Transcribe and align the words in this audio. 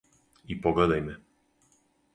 И 0.55 0.57
погледај 0.63 1.05
ме. 1.11 1.17